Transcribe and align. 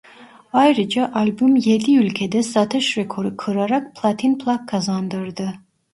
Ayrıca 0.53 1.11
albüm 1.13 1.55
yedi 1.55 1.95
ülkede 1.95 2.43
satış 2.43 2.97
rekoru 2.97 3.37
kırarak 3.37 3.95
Platin 3.95 4.37
Plak 4.39 4.67
kazandırdı. 4.69 5.53